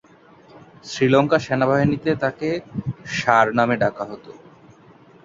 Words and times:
শ্রীলঙ্কা 0.83 1.37
সেনাবাহিনীতে 1.39 2.11
তাকে 2.23 2.49
'ষাঁড়' 3.11 3.55
নামে 3.57 3.75
ডাকা 3.83 4.03
হতো। 4.05 4.31